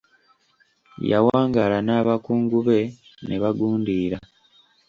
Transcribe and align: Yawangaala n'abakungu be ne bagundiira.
Yawangaala 1.09 1.77
n'abakungu 1.87 2.57
be 2.67 2.79
ne 3.27 3.35
bagundiira. 3.41 4.19